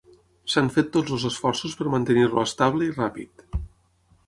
[0.53, 3.47] S'han fet tots els esforços per mantenir-lo estable i ràpid.